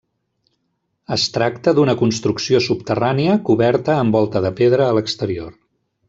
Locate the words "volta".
4.21-4.41